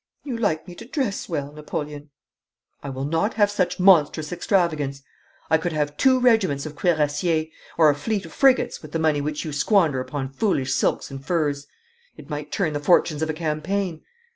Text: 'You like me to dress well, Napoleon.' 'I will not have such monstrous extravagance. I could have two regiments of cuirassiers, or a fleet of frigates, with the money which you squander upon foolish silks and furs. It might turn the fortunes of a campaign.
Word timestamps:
'You 0.23 0.35
like 0.35 0.67
me 0.67 0.73
to 0.73 0.85
dress 0.87 1.29
well, 1.29 1.51
Napoleon.' 1.51 2.09
'I 2.81 2.89
will 2.89 3.05
not 3.05 3.35
have 3.35 3.51
such 3.51 3.79
monstrous 3.79 4.31
extravagance. 4.31 5.03
I 5.47 5.59
could 5.59 5.73
have 5.73 5.95
two 5.95 6.19
regiments 6.19 6.65
of 6.65 6.75
cuirassiers, 6.75 7.49
or 7.77 7.87
a 7.87 7.93
fleet 7.93 8.25
of 8.25 8.33
frigates, 8.33 8.81
with 8.81 8.93
the 8.93 8.97
money 8.97 9.21
which 9.21 9.45
you 9.45 9.53
squander 9.53 9.99
upon 9.99 10.33
foolish 10.33 10.73
silks 10.73 11.11
and 11.11 11.23
furs. 11.23 11.67
It 12.17 12.31
might 12.31 12.51
turn 12.51 12.73
the 12.73 12.79
fortunes 12.79 13.21
of 13.21 13.29
a 13.29 13.33
campaign. 13.33 14.01